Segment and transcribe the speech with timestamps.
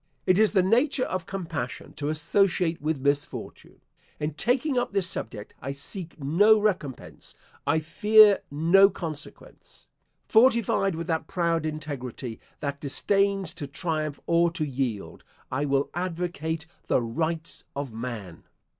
[0.25, 3.81] It is the nature of compassion to associate with misfortune.
[4.19, 7.35] In taking up this subject I seek no recompense
[7.67, 9.85] I fear no consequence.
[10.27, 16.65] Fortified with that proud integrity, that disdains to triumph or to yield, I will advocate
[16.87, 18.45] the Rights of Man.